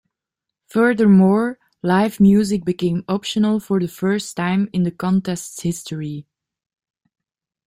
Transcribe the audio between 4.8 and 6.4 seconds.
the Contest's history.